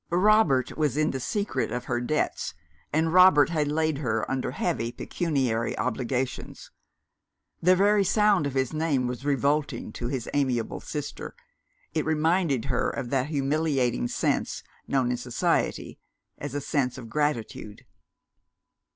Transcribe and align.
Robert 0.09 0.75
was 0.75 0.97
in 0.97 1.11
the 1.11 1.19
secret 1.19 1.71
of 1.71 1.85
her 1.85 2.01
debts, 2.01 2.55
and 2.91 3.13
Robert 3.13 3.49
had 3.49 3.67
laid 3.71 3.99
her 3.99 4.25
under 4.31 4.49
heavy 4.49 4.91
pecuniary 4.91 5.77
obligations. 5.77 6.71
The 7.61 7.75
very 7.75 8.03
sound 8.03 8.47
of 8.47 8.55
his 8.55 8.73
name 8.73 9.05
was 9.05 9.25
revolting 9.25 9.93
to 9.93 10.07
his 10.07 10.27
amiable 10.33 10.79
sister: 10.79 11.35
it 11.93 12.03
reminded 12.03 12.65
her 12.65 12.89
of 12.89 13.11
that 13.11 13.27
humiliating 13.27 14.07
sense, 14.07 14.63
known 14.87 15.11
in 15.11 15.17
society 15.17 15.99
as 16.39 16.55
a 16.55 16.61
sense 16.61 16.97
of 16.97 17.07
gratitude. 17.07 17.85